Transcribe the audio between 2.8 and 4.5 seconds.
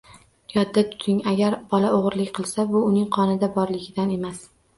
uning qonida borligidan emas